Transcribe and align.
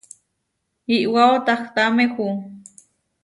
iʼwáo 0.95 1.35
tahtámehu. 1.45 2.25